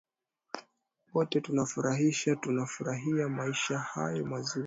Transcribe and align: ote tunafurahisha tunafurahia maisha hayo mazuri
ote 1.13 1.41
tunafurahisha 1.41 2.35
tunafurahia 2.35 3.29
maisha 3.29 3.79
hayo 3.79 4.25
mazuri 4.25 4.59